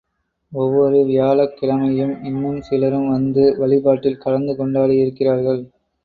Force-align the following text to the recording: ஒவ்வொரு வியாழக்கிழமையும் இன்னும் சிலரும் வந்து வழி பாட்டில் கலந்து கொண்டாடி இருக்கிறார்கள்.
ஒவ்வொரு 0.53 0.99
வியாழக்கிழமையும் 1.07 2.13
இன்னும் 2.23 2.61
சிலரும் 2.61 3.09
வந்து 3.09 3.43
வழி 3.57 3.77
பாட்டில் 3.79 4.17
கலந்து 4.17 4.55
கொண்டாடி 4.55 4.95
இருக்கிறார்கள். 4.95 5.61